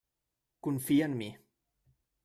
Confia 0.69 1.11
en 1.11 1.15
mi. 1.21 1.31